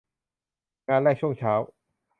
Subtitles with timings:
[0.89, 1.53] งานแรกช่วงเช้า